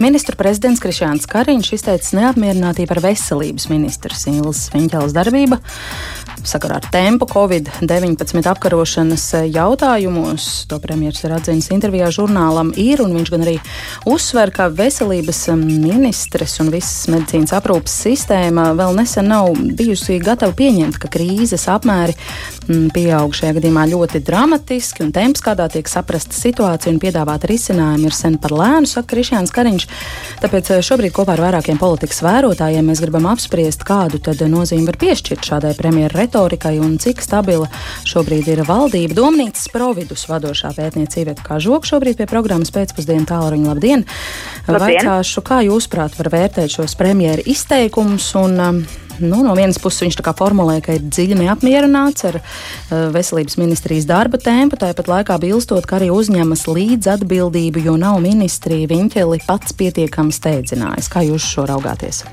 [0.00, 5.58] Ministru prezidents Krišāns Kariņš izteicis neapmierinātību ar veselības ministrs Ilzas Viņķēlas darbību
[6.46, 10.46] sakarā ar tempu Covid-19 apkarošanas jautājumos.
[10.70, 13.56] To premjerministrs ir atzīmis intervijā žurnālam Ir, un viņš gan arī
[14.08, 21.00] uzsver, ka veselības ministres un visas medicīnas aprūpas sistēma vēl nesen nav bijusi gatava pieņemt,
[21.02, 26.94] ka krīzes apmēri mm, pieaug šajā gadījumā ļoti dramatiski, un temps, kādā tiek saprasta situācija
[26.94, 29.89] un piedāvāta risinājumi, ir sen par lēnu, saka Krišjāns Kariņš.
[30.40, 34.96] Tāpēc eh, šobrīd kopā ar vairākiem politikas vērotājiem mēs gribam apspriest, kādu tad nozīmi var
[35.00, 37.68] piešķirt šādai premjeras retorikai un cik stabila
[38.08, 39.16] šobrīd ir valdība.
[39.18, 43.68] Domnīcas providus vadošā pētniece Iveta Kažoka šobrīd pie programmas pēcpusdienu tālruņa.
[43.74, 44.06] Labdien!
[44.68, 44.80] Labdien.
[44.80, 48.82] Vaicāšu, kā jūs prāt var vērtēt šos premjeras izteikumus un um,
[49.22, 54.40] nu, no vienas puses viņš formulē, ka ir dziļi neapmierināts ar uh, veselības ministrijas darba
[54.40, 60.34] tempu, tāpat laikā bilstot, ka arī uzņemas līdz atbildību, jo nav ministrija Viņķeli pats pietiekami
[60.34, 61.10] steidzinājis.
[61.12, 62.24] Kā jūs šo raugāties?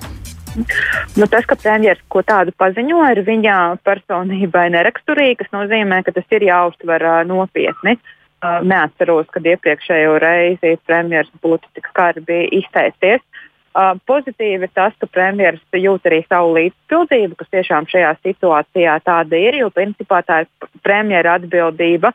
[0.58, 6.26] Nu, tas, ka premjerministrs ko tādu paziņo, ir viņa personībai neraksturīgi, kas nozīmē, ka tas
[6.34, 7.98] ir jāuztver uh, nopietni.
[8.38, 13.24] Uh, neatceros, kad iepriekšējo reizi premjerministrs būtu tik skarbi izteicies.
[13.24, 13.37] Uh,
[14.10, 19.70] pozitīvi tas, ka premjerministrs jūt arī savu līdzpildību, kas tiešām šajā situācijā tāda ir, jo
[19.74, 22.14] principā tā ir premjera atbildība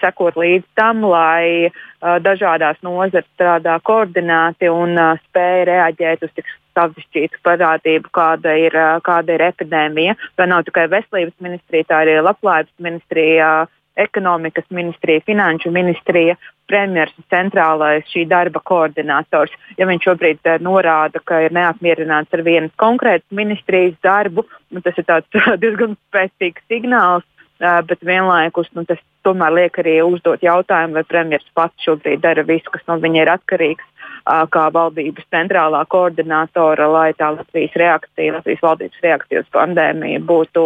[0.00, 6.46] sekot līdz tam, lai uh, dažādās nozares strādā koordinēti un uh, spēj reaģēt uz tik
[6.76, 10.16] savišķītu parādību, kāda ir, uh, kāda ir epidēmija.
[10.36, 13.52] Tā nav tikai veselības ministrija, tā ir arī labklājības ministrija.
[13.96, 16.36] Ekonomikas ministrija, finanšu ministrija,
[16.68, 19.52] premjeras centrālais šī darba koordinators.
[19.76, 24.96] Ja viņš šobrīd uh, norāda, ka ir neapmierināts ar vienas konkrētas ministrijas darbu, nu, tas
[24.96, 25.08] ir
[25.64, 27.28] diezgan spēcīgs signāls.
[27.62, 32.42] Uh, bet vienlaikus nu, tas tomēr liek arī uzdot jautājumu, vai premjerministrs pats šobrīd dara
[32.48, 38.38] visu, kas no viņa ir atkarīgs, uh, kā valdības centrālā koordinātora, lai tā Latvijas reakcija,
[38.38, 40.64] Latvijas valdības reakcija uz pandēmiju būtu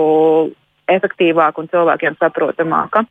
[0.92, 3.04] efektīvāka un cilvēkiem saprotamāka.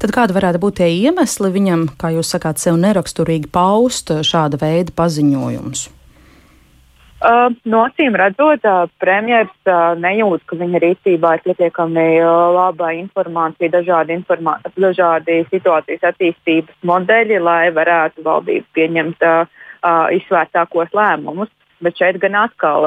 [0.00, 4.94] Tad kāda varētu būt tie iemesli viņam, kā jūs sakāt, sev neraksturīgi paust šāda veida
[4.96, 5.88] paziņojumus?
[7.20, 12.04] Uh, no acīm redzot, uh, premjerministrs uh, nejūt, ka viņa rīcībā ir pietiekami
[12.56, 19.26] laba informācija, dažādi, informā dažādi situācijas attīstības modeļi, lai varētu valdība pieņemt
[20.16, 21.52] izsvērtākos lēmumus.
[21.80, 22.84] Bet šeit gan atkal,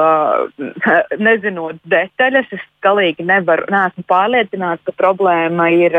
[1.18, 5.98] nezinot detaļas, es galīgi nevaru, neesmu pārliecināts, ka problēma ir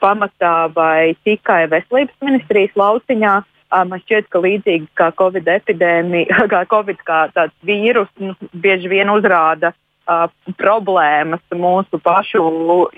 [0.00, 3.34] pamatā vai tikai veselības ministrijas lauciņā.
[3.90, 9.10] Man šķiet, ka līdzīgi kā Covid epidēmija, kā Covid kā tāds vīrus, nu, bieži vien
[9.10, 10.26] uzrāda uh, uh,
[10.60, 12.42] problēmas mūsu pašu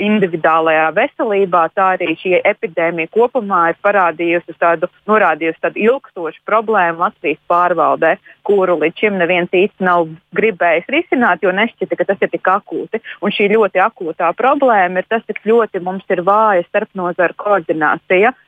[0.03, 7.41] individuālajā veselībā, tā arī šī epidēmija kopumā ir parādījusi tādu, norādījusi tādu ilgstošu problēmu Latvijas
[7.51, 8.17] pārvaldē,
[8.49, 13.03] kuru līdz šim neviens īsti nav gribējis risināt, jo nešķita, ka tas ir tik akūti.
[13.23, 18.35] Un šī ļoti akūtā problēma ir tas, cik ļoti mums ir vāja starpnozaru koordinācija.
[18.35, 18.45] Uh,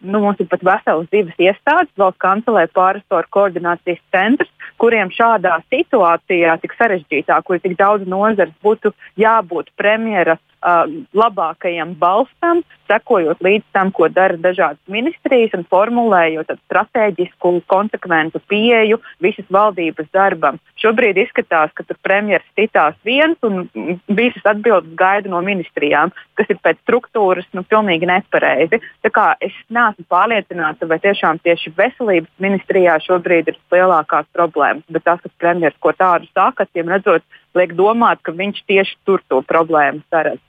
[0.00, 6.58] nu, mums ir pat veselas divas iestādes, valsts kancelē pāristoru koordinācijas centrs, kuriem šādā situācijā,
[6.62, 10.84] tik sarežģītā, kur ir tik daudz nozares, būtu jābūt premjera uh,
[11.16, 19.46] labākajam balstam, sekojot līdz tam, ko dara dažādas ministrijas un formulējot strateģisku, konsekventu pieeju visas
[19.52, 20.58] valdības darbam.
[20.80, 23.68] Šobrīd izskatās, ka premjerministrs citās viens un
[24.08, 28.80] visas atbildes gaida no ministrijām, kas ir pēc struktūras nu, pilnīgi nepareizi.
[29.08, 35.32] Es neesmu pārliecināta, vai tiešām tieši veselības ministrijā šobrīd ir lielākās problēmas, bet tas, ka
[35.38, 37.24] premjerministrs ko tādu saka, tiem redzot,
[37.58, 40.42] liek domāt, ka viņš tieši tur to problēmu saredz.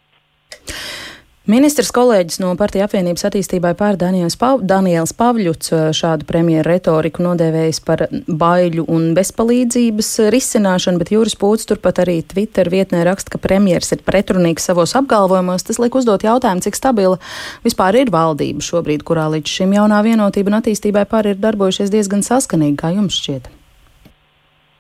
[1.49, 3.95] Ministrs kolēģis no Partija apvienības attīstībai pār
[4.37, 11.33] Pav, Daniels Pavļuts eh, šādu premjeru retoriku nodēvējis par baiļu un bezpalīdzības risināšanu, bet Jūras
[11.41, 15.65] Pūts turpat arī Twitter vietnē raksta, ka premjers ir pretrunīgs savos apgalvojumos.
[15.65, 17.17] Tas liek uzdot jautājumu, cik stabila
[17.65, 22.21] vispār ir valdība šobrīd, kurā līdz šim jaunā vienotība un attīstībai pār ir darbojušies diezgan
[22.21, 23.49] saskanīgi, kā jums šķiet.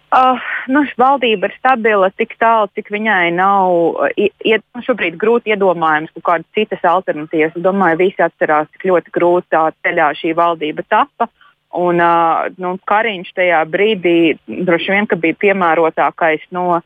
[0.09, 0.39] Uh,
[0.73, 6.25] nu, valdība ir stabila tik tālu, cik viņai nav iet, nu, šobrīd grūti iedomājams kaut
[6.25, 7.53] kādas citas alternatīvas.
[7.53, 11.29] Es domāju, visi atcerās, cik ļoti grūtā ceļā šī valdība tapa.
[11.77, 16.79] Un, uh, nu, Kariņš tajā brīdī droši vien bija piemērotākais no,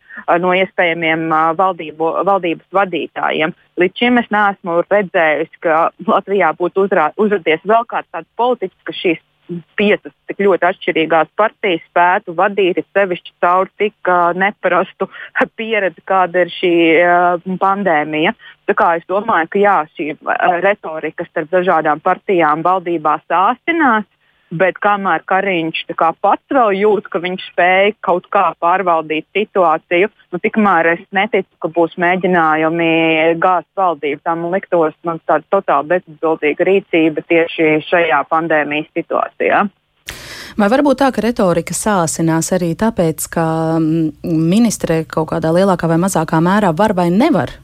[0.43, 3.55] no iespējamiem uh, valdību, valdības vadītājiem.
[3.79, 8.99] Līdz šim es neesmu redzējis, ka Latvijā būtu uzrā, uzrādījies vēl kāds tāds politiķis, kas
[8.99, 9.23] šīs
[9.79, 15.09] piecas tik ļoti atšķirīgās partijas spētu vadīt sevišķi caur tik neparastu
[15.57, 16.73] pieredzi, kāda ir šī
[17.61, 18.33] pandēmija.
[18.67, 20.13] Tā kā es domāju, ka jā, šī
[20.63, 24.07] retorika starp dažādām partijām valdībā sāsinās.
[24.53, 30.41] Bet kamēr Kariņš kā pats vēl jūt, ka viņš spēj kaut kā pārvaldīt situāciju, nu,
[30.43, 32.89] tikmēr es neticu, ka būs mēģinājumi
[33.41, 34.21] gāzt valdību.
[34.21, 39.65] Tā man liktos man tāda totāli bezatbildīga rīcība tieši šajā pandēmijas situācijā.
[40.53, 43.45] Vai varbūt tā, ka retorika sāsinās arī tāpēc, ka
[43.79, 47.55] mm, ministre kaut kādā lielākā vai mazākā mērā var vai nevar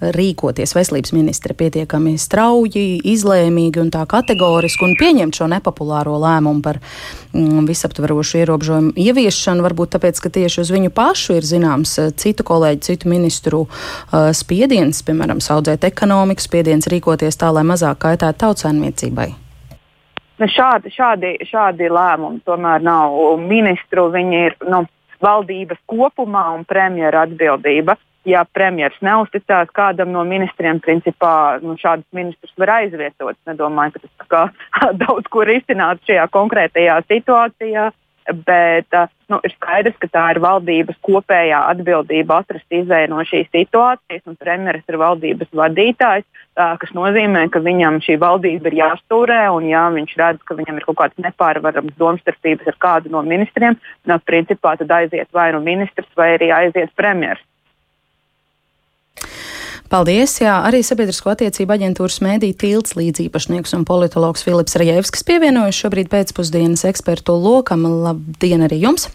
[0.00, 0.74] rīkoties.
[0.76, 7.66] Veselības ministre pietiekami strauji, izlēmīgi un tā kategoriski un pieņemt šo nepopulāro lēmumu par mm,
[7.68, 12.82] visaptverošu ierobežojumu ieviešanu, varbūt tāpēc, ka tieši uz viņu pašu ir zināms eh, citu kolēģu,
[12.90, 19.28] citu ministru uh, spiediens, piemēram, saudzēt ekonomiku, spiediens rīkoties tā, lai mazāk kaitētu tautsēnniecībai.
[20.40, 23.12] Nu, šādi, šādi, šādi lēmumi tomēr nav.
[23.44, 24.86] Ministru, viņi ir nu,
[25.20, 32.52] valdības kopumā un premjera atbildība ja premjerministrs neusticās kādam no ministriem, principā nu, šādus ministrus
[32.60, 33.36] var aizvietot.
[33.36, 34.44] Es nedomāju, ka tas kā,
[35.04, 37.90] daudz ko risināt šajā konkrētajā situācijā.
[38.46, 38.92] Bet
[39.32, 44.92] nu, ir skaidrs, ka tā ir valdības kopējā atbildība atrast izēju no šīs situācijas, premjerministrs
[44.92, 50.44] ir valdības vadītājs, kas nozīmē, ka viņam šī valdība ir jāstūrē, un ja viņš redz,
[50.46, 55.32] ka viņam ir kaut kādas nepārvaramas domstarpības ar kādu no ministriem, tad principā tad aiziet
[55.34, 57.48] vai nu ministrs, vai arī aiziet premjerministrs.
[59.90, 60.36] Paldies!
[60.38, 66.84] Jā, arī Sabiedrisko attiecību aģentūras mēdī tilts līdzīpašnieks un politologs Filips Rajevskis pievienojas šobrīd pēcpusdienas
[66.86, 67.82] ekspertu lokam.
[68.04, 69.08] Labdien arī jums!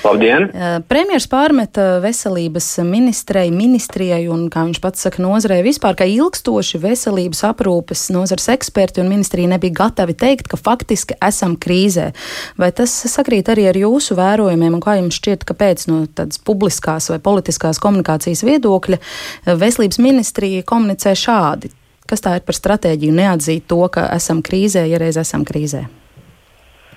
[0.00, 0.46] Labdien!
[0.88, 7.44] Premjers pārmeta veselības ministrei, ministrijai un, kā viņš pats saka, nozarei vispār, ka ilgstoši veselības
[7.50, 12.14] aprūpes nozars eksperti un ministrija nebija gatavi teikt, ka faktiski esam krīzē.
[12.56, 17.12] Vai tas sakrīt arī ar jūsu vērojumiem un kā jums šķiet, kāpēc no tādas publiskās
[17.12, 19.02] vai politiskās komunikācijas viedokļa
[19.52, 20.13] veselības ministrija
[20.66, 21.72] komunicē šādi?
[22.06, 25.86] Kas tā ir par stratēģiju neatzīt to, ka esam krīzē, ja reiz esam krīzē?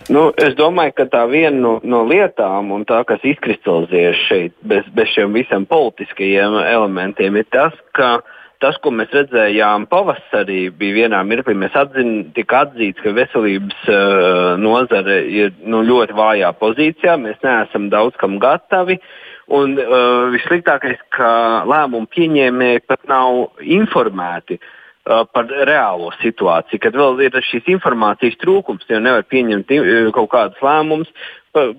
[0.10, 4.88] Nu, es domāju, ka tā viena no, no lietām, un tā, kas izkristalizējas šeit, bez,
[4.96, 8.20] bez šiem visiem politiskajiem elementiem, ir tas, ka
[8.64, 11.58] tas, ko mēs redzējām pavasarī, bija vienā mirklī.
[11.60, 17.92] Mēs atzin, tika atzīts, ka veselības uh, nozare ir nu, ļoti vājā pozīcijā, mēs neesam
[17.94, 19.00] daudz kam gatavi.
[19.48, 21.30] Un uh, vissliktākais, ka
[21.70, 24.58] lēmumu pieņēmēji pat nav informēti.
[24.60, 24.74] Uh,
[25.08, 30.28] Uh, par reālo situāciju, kad vēl ir šīs informācijas trūkums, jo nevar pieņemt uh, kaut
[30.34, 31.14] kādus lēmumus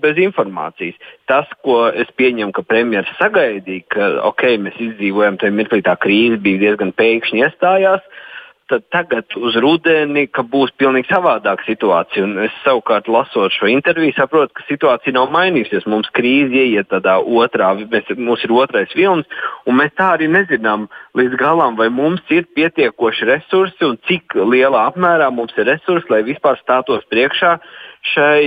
[0.01, 0.97] bez informācijas.
[1.29, 6.41] Tas, ko es pieņemu, ka premjerministrs sagaidīja, ka ok, mēs izdzīvojam tajā mirklī, tā krīze
[6.41, 8.01] bija diezgan pēkšņi iestājās.
[8.01, 8.25] Uh,
[8.69, 12.25] tad tagad uz rudeni būs pilnīgi savādāka situācija.
[12.27, 15.89] Un es savukārt lasot šo interviju, saprotu, ka situācija nav mainījusies.
[15.91, 19.29] Mums krīze ieiet tādā otrā, mēs, mums ir otrais vilnis,
[19.67, 20.89] un mēs tā arī nezinām
[21.19, 26.25] līdz galam, vai mums ir pietiekoši resursi un cik lielā apmērā mums ir resursi, lai
[26.27, 27.57] vispār stātos priekšā
[28.15, 28.43] šai,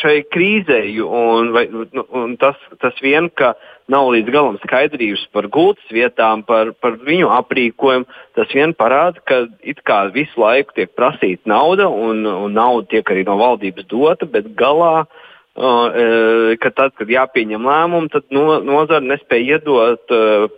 [0.00, 0.98] šai krīzei.
[1.04, 3.54] Un, vai, nu, un tas, tas vien, ka
[3.92, 9.44] nav līdz galam skaidrības par gultas vietām, par, par viņu aprīkojumu, tas vien parāda, ka
[9.62, 14.28] it kā visu laiku tiek prasīta nauda, un, un nauda tiek arī no valdības dota,
[14.28, 15.06] bet galā.
[15.54, 20.48] Uh, ka tad, kad jāpieņem lēmumi, tad no, nozara nespēja iedot uh,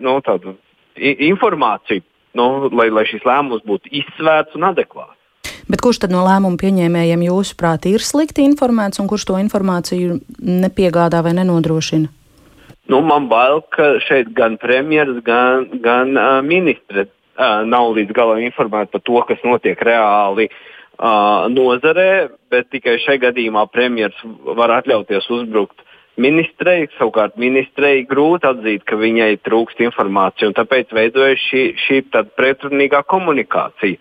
[0.00, 0.54] no, tādu
[0.96, 2.00] informāciju,
[2.40, 5.18] no, lai, lai šis lēmums būtu izsvērts un adekvāts.
[5.68, 11.20] Bet kurš tad no lēmumu pieņēmējiem jūsuprāt ir slikti informēts un kurš to informāciju nepiegādā
[11.20, 12.08] vai nenodrošina?
[12.92, 18.42] Nu, man bail, ka šeit gan premjeras, gan, gan uh, ministre uh, nav līdz galam
[18.44, 22.10] informēti par to, kas notiek reāli uh, nozarē,
[22.52, 24.20] bet tikai šajā gadījumā premjeras
[24.58, 25.80] var atļauties uzbrukt
[26.20, 32.00] ministrei, savukārt ministrei grūti atzīt, ka viņai trūkst informācija, un tāpēc veidojas šī, šī
[32.36, 34.00] pretrunīgā komunikācija.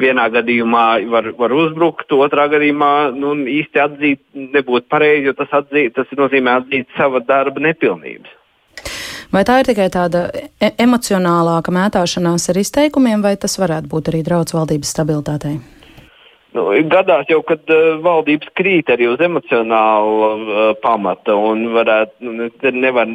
[0.00, 4.20] Vienā gadījumā var, var uzbrukt, otrā gadījumā nu, īsti atzīt
[4.56, 8.34] nebūtu pareizi, jo tas, atzīt, tas nozīmē atzīt sava darba nepilnības.
[9.32, 10.28] Vai tā ir tikai tāda
[10.62, 15.56] e emocionālāka mētāšanās ar izteikumiem, vai tas varētu būt arī draudz valdības stabilitātei?
[16.56, 22.48] Nu, gadās jau, kad uh, valdības krīt arī uz emocionālu uh, pamata un varētu, nu,
[22.72, 23.10] nevar,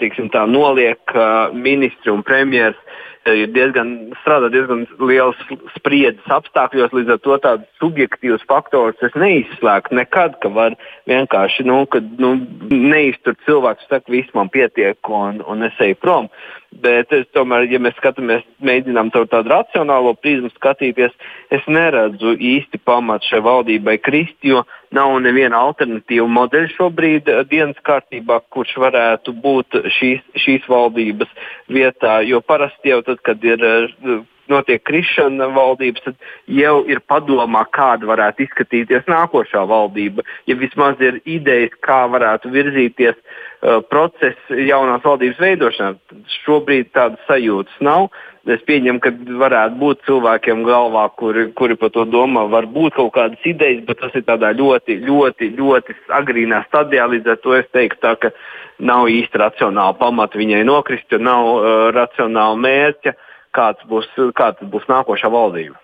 [0.00, 2.80] tiksim tā, noliek uh, ministri un premjeras
[3.28, 3.90] ir diezgan,
[4.22, 5.38] strādā diezgan liels
[5.76, 10.76] spriedzes apstākļos, līdz ar to tāds subjektīvs faktors es neizslēgtu nekad, ka var
[11.10, 12.32] vienkārši, nu, kad nu,
[12.72, 16.30] neiztur cilvēks, saka, viss man pietiek un, un es eju prom.
[16.70, 21.10] Bet es tomēr, ja mēs skatāmies, mēģinām caur tādu racionālo prizmu skatīties,
[21.50, 24.62] es neredzu īsti pamatu šai valdībai krist, jo
[24.94, 31.34] nav neviena alternatīva modeļa šobrīd eh, dienas kārtībā, kurš varētu būt šīs, šīs valdības
[31.74, 32.20] vietā.
[32.22, 36.16] Jo parasti jau tad, kad ir eh, notiek krišana valdības, tad
[36.50, 40.26] jau ir padomā, kāda varētu izskatīties nākošā valdība.
[40.50, 47.22] Ja vismaz ir idejas, kā varētu virzīties uh, process jaunās valdības veidošanā, tad šobrīd tādas
[47.30, 48.10] sajūtas nav.
[48.48, 53.12] Es pieņemu, ka varētu būt cilvēkiem galvā, kuri, kuri par to domā, var būt kaut
[53.18, 57.04] kādas idejas, bet tas ir tādā ļoti, ļoti, ļoti agrīnā stadijā.
[57.12, 58.32] Līdz ar to es teiktu, tā, ka
[58.80, 63.14] nav īsti racionāla pamata viņai nokrist, jo nav uh, racionāla mērķa,
[63.56, 65.78] kāds būs, kāds būs nākošā valdība.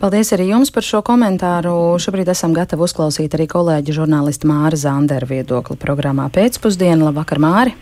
[0.00, 1.94] Paldies arī jums par šo komentāru.
[2.02, 7.06] Šobrīd esam gatavi uzklausīt arī kolēģi žurnālistu Māra Zandera viedokli programmā pēcpusdienu.
[7.08, 7.76] Labvakar, Māri!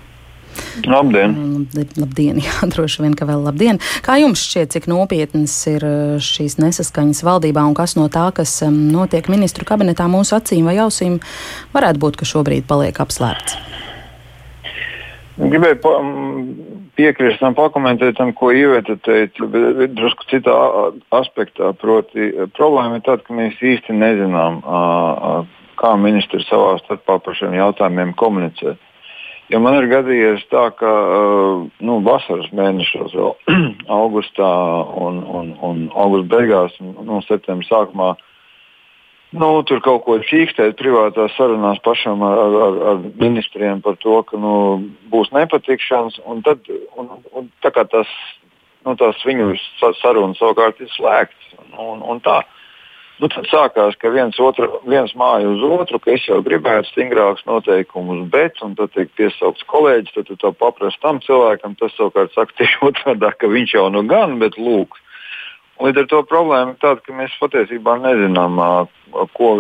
[0.85, 1.35] Labdien!
[1.97, 3.81] Labdien, jā, droši vien, ka vēl labdien.
[4.05, 8.61] Kā jums šķiet, cik nopietnas ir uh, šīs nesaskaņas valdībā un kas no tā, kas
[8.69, 11.21] notiek ministru kabinetā mūsu acīm vai ausīm,
[11.73, 13.72] varētu būt, ka šobrīd paliek apslēpts?
[15.39, 15.93] Gribēju pa,
[16.99, 20.55] piekrist tam, pakomentēt tam, ko Iveta teica, bet drusku citā
[21.17, 21.73] aspektā.
[21.81, 24.61] Proti, problēma ir tāda, ka mēs īsti nezinām,
[25.81, 28.77] kā ministri savā starpā par šiem jautājumiem komunicē.
[29.53, 30.91] Jo man ir gadījies tā, ka
[31.85, 33.33] nu, vasaras mēnešos, vēl
[34.01, 34.53] augustā
[35.01, 38.13] un, un, un augusta beigās, nu, septembra sākumā,
[39.33, 44.41] nu, tur kaut ko čīkstēt privātās sarunās pašam ar, ar, ar ministriem par to, ka
[44.41, 44.55] nu,
[45.13, 46.21] būs nepatikšanas.
[46.29, 48.11] Un tad, un, un, tā kā tas,
[48.87, 49.55] nu, tās viņu
[50.01, 51.55] sarunas savukārt ir slēgtas.
[51.81, 52.43] Un, un tā.
[53.23, 57.45] Nu, tad sākās, ka viens, otru, viens māja uz otru, ka es jau gribētu stingrākus
[57.47, 62.57] noteikumus, bet, tad tiek piesaukts kolēģis, tad tu to paprasti tam cilvēkam, tas savukārt saka
[62.59, 64.99] tieši otrādi, ka viņš jau nu gan, bet lūk.
[65.81, 68.59] Līdz ar to problēma ir tāda, ka mēs patiesībā nezinām,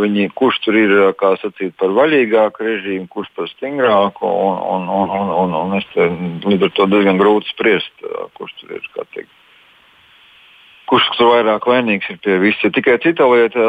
[0.02, 0.92] viņi, kurš tur ir
[1.40, 4.28] sacīt, par vaļīgāku režīmu, kurš par stingrāku.
[4.28, 4.58] Un,
[4.92, 6.08] un, un, un, un es te,
[6.44, 8.04] līdz ar to diezgan grūti spriest,
[8.36, 8.90] kurš tur ir.
[10.92, 12.68] Kurš tur vairāk vainīgs ir pie visa.
[12.68, 13.66] Tikai cita lieta,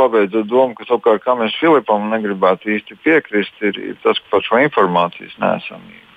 [0.00, 4.46] pabeidzot domu, ka savukārt, kā mēs Filipam negribētu īsti piekrist, ir, ir tas, ka par
[4.48, 6.07] šo informācijas nesamību.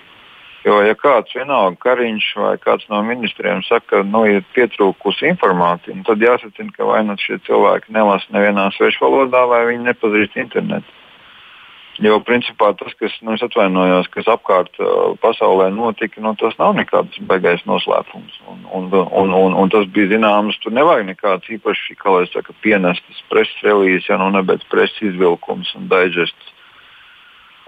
[0.62, 5.96] Jo, ja kāds vienalga kariņš vai kāds no ministriem saka, ka nu, ir pietrūkusi informācija,
[5.98, 10.98] nu, tad jāsacina, ka vai nu šie cilvēki nelasa nevienā svešvalodā, vai viņi nepazīst internetu.
[12.00, 17.18] Jo principā tas, kas, nu, atvainojos, kas apkārt uh, pasaulē notika, nu, tas nav nekāds
[17.28, 18.38] baigais noslēpums.
[18.48, 22.54] Un, un, un, un, un tas bija zināms, tur nevajag nekāds īpašs, kā lai saka,
[22.64, 26.54] pienestas preses relīzes, ja nu nebēc preses izvilkums un daižests.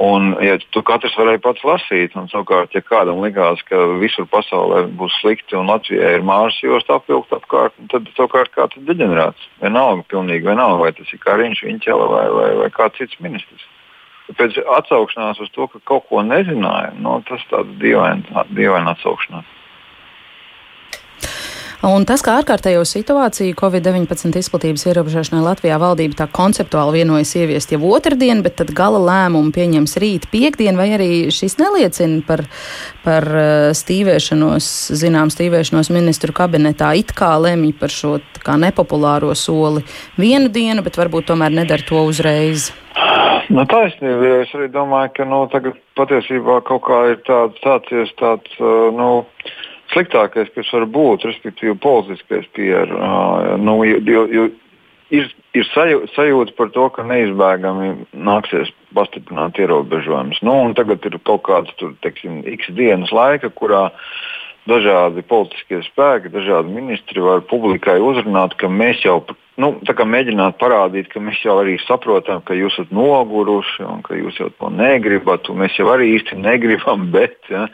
[0.02, 4.88] Un, ja tu katrs varēja pats lasīt, un savukārt, ja kādam likās, ka visur pasaulē
[4.98, 9.46] būs slikti un Latvijā ir mārs josta apvilkt apkārt, tad savukārt kāds ir deģenerāts.
[9.62, 13.68] Vienalga, pilnīgi vienalga, vai tas ir Kariņš, Viņķela vai, vai, vai kāds cits ministrs.
[14.34, 19.46] Pēc atsaukšanās uz to, ka kaut ko nezināja, nu, tas tāds dīvains dīvain atsaukšanās.
[21.84, 27.82] Un tas, kā ārkārtējo situāciju Covid-19 izplatības ierobežošanai Latvijā valdība tā konceptuāli vienojas ieviest jau
[27.90, 32.46] otrdien, bet tad gala lēmumu pieņems rīt piekdien, vai arī šis neliecina par,
[33.04, 38.14] par uh, stīvēšanos, zinām, stīvēšanos ministru kabinetā, it kā lemj par šo
[38.46, 39.84] kā nepopulāro soli
[40.16, 42.70] vienu dienu, bet varbūt tomēr nedara to uzreiz.
[43.52, 48.16] Nu, taisnība, jo es arī domāju, ka nu, tagad patiesībā kaut kā ir tāds, sācies
[48.16, 49.10] tāds uh, nu,
[49.94, 52.50] sliktākais, kas var būt, respektīvi politiskais.
[52.58, 54.46] Uh, nu, jo, jo,
[55.14, 60.42] ir, ir sajūta par to, ka neizbēgami nāksies pastiprināt ierobežojumus.
[60.46, 63.88] Nu, tagad ir kaut kāds tur, teiksim, x dienas laika, kurā
[64.68, 69.20] dažādi politiskie spēki, dažādi ministri var publikai uzrunāt, ka mēs jau
[69.60, 74.40] nu, mēģināt parādīt, ka mēs jau arī saprotam, ka jūs esat noguruši un ka jūs
[74.40, 75.50] jau to negribat.
[75.52, 77.68] Mēs jau arī īsti negribam, bet ja,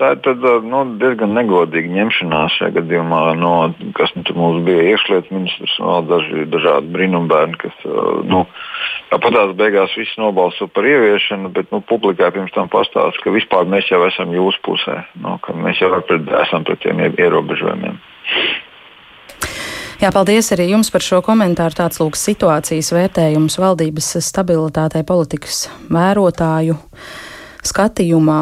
[0.00, 3.52] tā ir tad, nu, diezgan negodīga ņemšanās šajā gadījumā, no,
[3.98, 7.86] kas nu, mums bija iekšlietu ministrs un daži dažādi brīnumbērni, kas
[8.30, 8.44] nu,
[9.12, 13.90] patās beigās viss nobalso par ieviešanu, bet nu, publikai pirms tam pastāsta, ka vispār mēs
[13.92, 18.00] jau esam jūsu pusē, nu, ka mēs jau pret, esam pret tiem ierobežojumiem.
[20.02, 21.76] Jā, paldies arī jums par šo komentāru.
[21.78, 26.74] Tāds lūk situācijas vērtējums valdības stabilitātei politikas vērotāju
[27.64, 28.40] skatījumā.